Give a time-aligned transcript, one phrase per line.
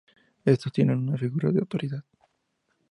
[0.45, 2.03] Estos tienen una figura de autoridad.